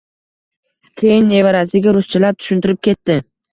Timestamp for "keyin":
1.01-1.29